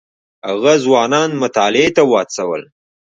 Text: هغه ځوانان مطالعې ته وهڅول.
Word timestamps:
هغه 0.49 0.73
ځوانان 0.83 1.29
مطالعې 1.41 1.87
ته 1.95 2.01
وهڅول. 2.09 2.61